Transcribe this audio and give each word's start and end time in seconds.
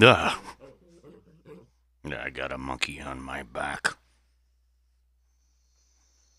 Ugh. 0.00 0.38
I 2.06 2.30
got 2.30 2.52
a 2.52 2.58
monkey 2.58 3.00
on 3.00 3.20
my 3.20 3.42
back. 3.42 3.96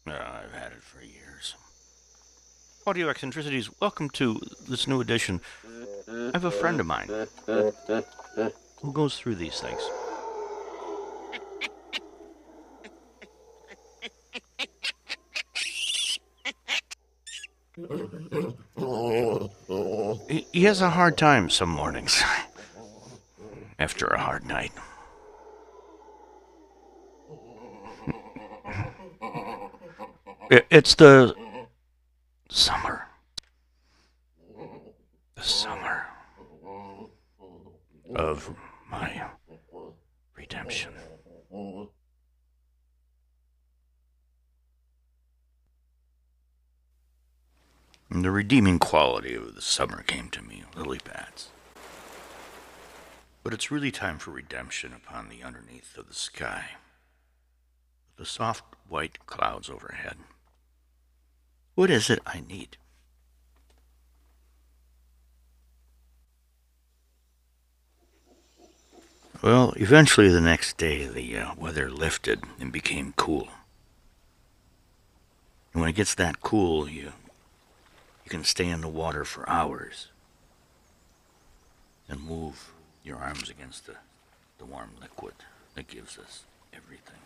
Uh, 0.07 0.11
I've 0.11 0.53
had 0.53 0.71
it 0.71 0.81
for 0.81 1.03
years. 1.03 1.55
Audio 2.87 3.09
eccentricities, 3.09 3.69
welcome 3.81 4.09
to 4.11 4.39
this 4.67 4.87
new 4.87 5.01
edition. 5.01 5.41
I 6.07 6.31
have 6.33 6.45
a 6.45 6.51
friend 6.51 6.79
of 6.79 6.85
mine 6.85 7.09
who 8.81 8.93
goes 8.93 9.17
through 9.17 9.35
these 9.35 9.59
things. 9.59 9.81
He 20.51 20.63
has 20.63 20.81
a 20.81 20.89
hard 20.89 21.17
time 21.17 21.49
some 21.49 21.69
mornings 21.69 22.23
after 23.89 24.05
a 24.05 24.19
hard 24.19 24.45
night. 24.45 24.71
It's 30.69 30.93
the 30.93 31.35
summer. 32.49 33.07
The 35.33 35.41
summer 35.41 36.05
of 38.15 38.53
my 38.91 39.23
redemption. 40.37 40.93
And 48.11 48.23
the 48.23 48.29
redeeming 48.29 48.77
quality 48.77 49.33
of 49.33 49.55
the 49.55 49.63
summer 49.63 50.03
came 50.03 50.29
to 50.29 50.43
me, 50.43 50.63
lily 50.75 50.99
pads. 50.99 51.49
But 53.43 53.53
it's 53.53 53.71
really 53.71 53.91
time 53.91 54.19
for 54.19 54.31
redemption 54.31 54.93
upon 54.93 55.29
the 55.29 55.43
underneath 55.43 55.97
of 55.97 56.07
the 56.07 56.13
sky. 56.13 56.71
The 58.17 58.25
soft 58.25 58.63
white 58.87 59.25
clouds 59.25 59.69
overhead. 59.69 60.17
What 61.75 61.89
is 61.89 62.09
it 62.09 62.19
I 62.25 62.41
need? 62.41 62.77
Well, 69.41 69.73
eventually 69.77 70.27
the 70.27 70.41
next 70.41 70.75
day 70.75 71.07
the 71.07 71.37
uh, 71.37 71.53
weather 71.55 71.89
lifted 71.89 72.43
and 72.59 72.73
became 72.73 73.13
cool. 73.15 73.47
And 75.71 75.79
when 75.79 75.89
it 75.89 75.95
gets 75.95 76.13
that 76.15 76.41
cool, 76.41 76.89
you 76.89 77.13
you 78.25 78.29
can 78.29 78.43
stay 78.43 78.67
in 78.67 78.81
the 78.81 78.89
water 78.89 79.23
for 79.23 79.49
hours 79.49 80.09
and 82.09 82.21
move 82.21 82.71
your 83.03 83.17
arms 83.17 83.49
against 83.49 83.85
the, 83.85 83.95
the 84.57 84.65
warm 84.65 84.91
liquid 85.01 85.33
that 85.75 85.87
gives 85.87 86.17
us 86.17 86.43
everything. 86.73 87.19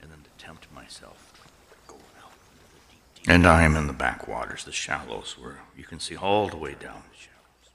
And 0.00 0.10
then 0.10 0.18
to 0.22 0.44
tempt 0.44 0.66
myself 0.74 1.32
to 1.70 1.92
go 1.92 1.98
out 2.22 2.32
into 2.52 2.74
the 2.74 2.80
deep, 2.90 3.02
deep 3.14 3.28
And 3.28 3.46
I 3.46 3.62
am 3.62 3.76
in 3.76 3.86
the 3.86 3.92
backwaters, 3.92 4.64
the 4.64 4.72
shallows, 4.72 5.36
where 5.38 5.60
you 5.76 5.84
can 5.84 6.00
see 6.00 6.16
all 6.16 6.48
the 6.48 6.56
way 6.56 6.74
down 6.78 7.02
the 7.10 7.16
shallows. 7.16 7.74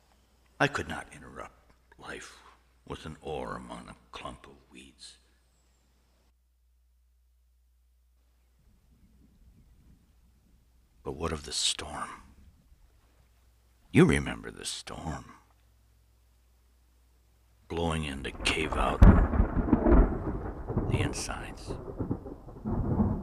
I 0.60 0.68
could 0.68 0.88
not 0.88 1.08
interrupt 1.16 1.54
life 1.98 2.38
with 2.88 3.06
an 3.06 3.18
oar 3.22 3.56
among 3.56 3.88
a 3.90 3.96
clump 4.12 4.46
of 4.46 4.54
weeds. 4.72 5.18
But 11.04 11.14
what 11.14 11.32
of 11.32 11.46
the 11.46 11.52
storm? 11.52 12.10
You 13.92 14.06
remember 14.06 14.52
the 14.52 14.66
storm. 14.66 15.34
Blowing 17.82 18.04
in 18.04 18.22
to 18.22 18.32
cave 18.44 18.74
out 18.74 19.02
the 20.92 21.00
insides, 21.00 21.74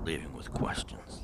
leaving 0.02 0.32
with 0.34 0.52
questions. 0.52 1.20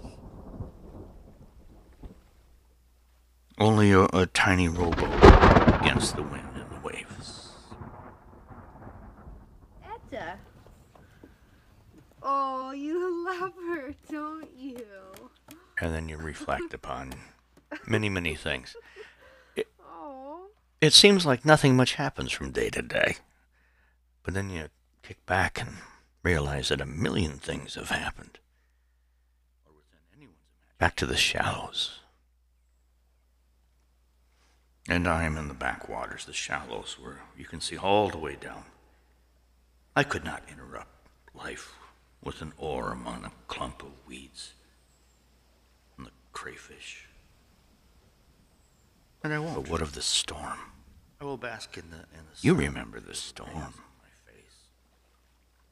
Only 3.59 3.91
a, 3.91 4.05
a 4.13 4.27
tiny 4.27 4.69
rowboat 4.69 5.13
against 5.81 6.15
the 6.15 6.23
wind 6.23 6.49
and 6.55 6.71
the 6.71 6.81
waves. 6.85 7.49
Etta. 9.83 10.39
Oh, 12.23 12.71
you 12.71 13.27
love 13.27 13.53
her, 13.67 13.95
don't 14.13 14.57
you? 14.57 14.87
And 15.81 15.93
then 15.93 16.09
you 16.09 16.19
reflect 16.19 16.73
upon 16.83 17.15
many, 17.85 18.09
many 18.09 18.37
things. 18.37 18.77
Oh. 19.85 20.47
It 20.81 20.93
seems 20.93 21.27
like 21.27 21.45
nothing 21.45 21.77
much 21.77 21.95
happens 21.95 22.31
from 22.31 22.53
day 22.53 22.71
to 22.71 22.81
day. 22.81 23.17
But 24.25 24.35
then 24.35 24.51
you 24.51 24.69
kick 25.03 25.25
back 25.27 25.61
and 25.61 25.77
realize 26.23 26.69
that 26.69 26.81
a 26.81 26.87
million 26.87 27.33
things 27.39 27.77
have 27.77 27.91
happened. 27.91 28.39
Back 30.79 30.97
to 30.97 31.07
the 31.07 31.17
shallows. 31.17 32.01
And 34.89 35.07
I 35.09 35.25
am 35.25 35.37
in 35.39 35.49
the 35.49 35.55
backwaters, 35.55 36.27
the 36.27 36.33
shallows, 36.33 36.99
where 37.01 37.21
you 37.39 37.45
can 37.45 37.61
see 37.61 37.77
all 37.77 38.11
the 38.11 38.19
way 38.19 38.37
down. 38.37 38.65
I 39.97 40.03
could 40.03 40.25
not 40.25 40.43
interrupt 40.51 41.09
life 41.35 41.75
with 42.23 42.43
an 42.43 42.53
oar 42.59 42.93
among 42.93 43.25
a 43.25 43.33
clump 43.47 43.83
of 43.83 43.93
weeds 44.07 44.55
and 45.97 46.07
the 46.07 46.11
crayfish. 46.33 47.07
And 49.23 49.33
I 49.33 49.39
won't. 49.39 49.55
But 49.55 49.69
what 49.69 49.81
of 49.81 49.95
the 49.95 50.03
storm? 50.03 50.59
I 51.21 51.25
will 51.25 51.39
bask 51.39 51.79
in 51.79 51.91
the 51.91 51.97
in 51.97 52.25
the. 52.31 52.43
You 52.43 52.55
remember 52.55 53.01
the 53.01 53.15
storm? 53.15 53.55
My 53.55 54.13
face. 54.27 54.69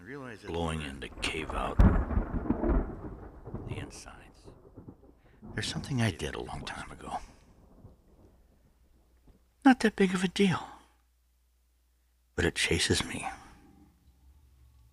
I 0.01 0.02
realize 0.02 0.02
that 0.02 0.02
blowing 0.47 0.83
in 0.83 1.01
to 1.01 1.09
cave 1.23 1.51
out 1.53 1.79
the 3.69 3.79
insides. 3.79 4.47
There's 5.55 5.67
something 5.69 6.03
I 6.03 6.11
did 6.11 6.35
a 6.35 6.43
long 6.43 6.63
time 6.67 6.91
ago. 6.91 7.19
Not 9.65 9.81
that 9.81 9.97
big 9.97 10.15
of 10.15 10.23
a 10.25 10.29
deal. 10.29 10.61
But 12.35 12.45
it 12.45 12.55
chases 12.55 13.05
me. 13.05 13.27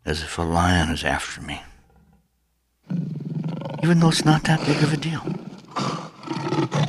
As 0.06 0.22
if 0.22 0.38
a 0.38 0.44
lion 0.44 0.90
is 0.90 1.04
after 1.04 1.42
me. 1.42 1.62
Even 3.84 4.00
though 4.00 4.10
it's 4.10 4.26
not 4.26 4.44
that 4.44 4.66
big 4.66 4.82
of 4.84 4.94
a 4.94 4.98
deal. 4.98 5.24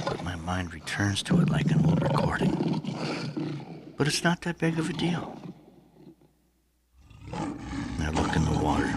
But 0.06 0.22
my 0.22 0.36
mind 0.36 0.72
returns 0.74 1.22
to 1.24 1.40
it 1.40 1.50
like 1.50 1.70
an 1.70 1.84
old 1.86 2.02
recording. 2.02 3.92
But 3.96 4.06
it's 4.06 4.22
not 4.22 4.42
that 4.42 4.58
big 4.58 4.78
of 4.78 4.88
a 4.90 4.92
deal. 4.92 5.36
And 7.32 8.02
I 8.02 8.10
look 8.10 8.34
in 8.34 8.44
the 8.44 8.58
water. 8.62 8.94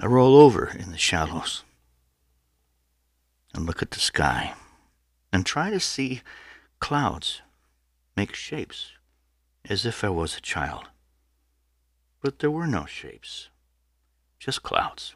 I 0.00 0.06
roll 0.06 0.36
over 0.36 0.66
in 0.66 0.92
the 0.92 0.98
shallows. 0.98 1.64
And 3.52 3.66
look 3.66 3.82
at 3.82 3.90
the 3.90 3.98
sky. 3.98 4.54
And 5.32 5.44
try 5.44 5.70
to 5.70 5.80
see 5.80 6.22
clouds 6.78 7.42
make 8.16 8.34
shapes 8.34 8.92
as 9.68 9.84
if 9.84 10.04
I 10.04 10.08
was 10.08 10.36
a 10.36 10.40
child. 10.40 10.84
But 12.20 12.38
there 12.38 12.50
were 12.50 12.66
no 12.66 12.86
shapes, 12.86 13.48
just 14.38 14.62
clouds. 14.62 15.14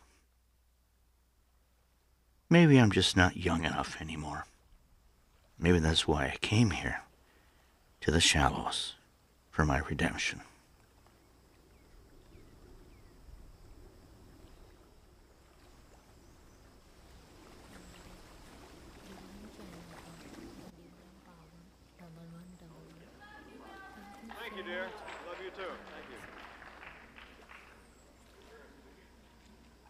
Maybe 2.50 2.78
I'm 2.78 2.92
just 2.92 3.16
not 3.16 3.36
young 3.36 3.64
enough 3.64 4.00
anymore. 4.00 4.46
Maybe 5.58 5.78
that's 5.78 6.06
why 6.06 6.26
I 6.26 6.36
came 6.40 6.70
here, 6.70 7.02
to 8.02 8.10
the 8.10 8.20
shallows, 8.20 8.94
for 9.50 9.64
my 9.64 9.78
redemption. 9.78 10.42
You, 24.62 24.70
dear. 24.70 24.86
Love 25.26 25.42
you 25.42 25.50
too. 25.58 25.74
Thank 25.90 26.06
you. 26.06 26.20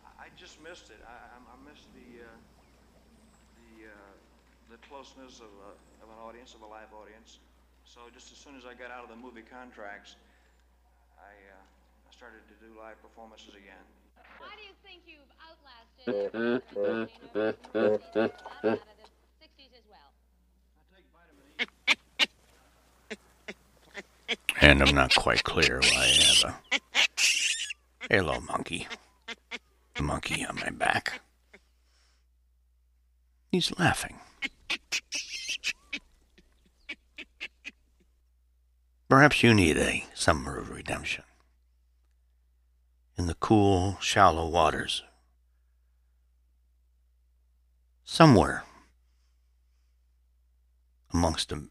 I 0.00 0.24
I 0.24 0.26
just 0.36 0.56
missed 0.64 0.88
it. 0.88 0.96
I, 1.04 1.12
I 1.12 1.36
I 1.36 1.56
missed 1.68 1.92
the, 1.92 2.24
uh, 2.24 2.32
the, 3.60 3.92
uh, 3.92 4.14
the 4.72 4.78
closeness 4.88 5.44
of, 5.44 5.52
uh, 5.60 6.04
of 6.04 6.08
an 6.08 6.16
audience, 6.24 6.54
of 6.54 6.62
a 6.64 6.70
live 6.70 6.88
audience. 6.96 7.40
So 7.84 8.00
just 8.14 8.32
as 8.32 8.38
soon 8.38 8.56
as 8.56 8.64
I 8.64 8.72
got 8.72 8.88
out 8.88 9.04
of 9.04 9.10
the 9.12 9.18
movie 9.18 9.44
contracts, 9.44 10.16
I, 11.20 11.34
uh, 11.52 12.08
I 12.08 12.10
started 12.14 12.40
to 12.48 12.56
do 12.64 12.72
live 12.78 12.96
performances 13.02 13.52
again. 13.52 13.84
Why 14.40 14.56
do 14.56 14.64
you 14.64 14.72
think 14.80 15.04
you've 15.04 15.28
outlasted 15.36 16.32
the 18.64 18.80
60s 19.42 19.74
as 19.76 19.84
well? 19.90 20.12
And 24.62 24.80
I'm 24.80 24.94
not 24.94 25.12
quite 25.16 25.42
clear 25.42 25.80
why 25.80 26.02
I 26.02 26.06
have 26.06 26.44
a 26.44 26.78
hello 28.08 28.38
monkey. 28.38 28.86
Monkey 30.00 30.46
on 30.46 30.54
my 30.54 30.70
back. 30.70 31.20
He's 33.50 33.76
laughing. 33.76 34.20
Perhaps 39.08 39.42
you 39.42 39.52
need 39.52 39.78
a 39.78 40.04
summer 40.14 40.56
of 40.58 40.70
redemption. 40.70 41.24
In 43.18 43.26
the 43.26 43.34
cool, 43.34 43.98
shallow 44.00 44.48
waters. 44.48 45.02
Somewhere 48.04 48.62
amongst 51.12 51.48
the 51.48 51.68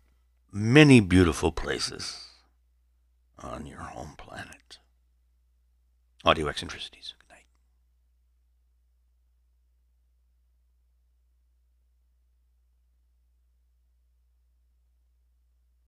many 0.52 1.00
beautiful 1.00 1.54
places 1.54 2.31
on 3.44 3.66
your 3.66 3.80
home 3.80 4.14
planet. 4.18 4.80
Audio 6.24 6.48
eccentricities. 6.48 7.16